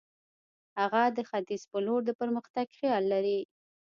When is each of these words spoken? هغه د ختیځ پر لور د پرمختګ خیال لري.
هغه 0.79 1.01
د 1.17 1.19
ختیځ 1.29 1.61
پر 1.71 1.79
لور 1.85 2.01
د 2.05 2.09
پرمختګ 2.19 2.67
خیال 2.79 3.03
لري. 3.13 3.39